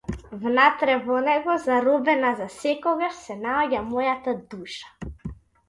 [0.43, 5.33] Внатре во него, заробена засекогаш, се наоѓа мојата душа.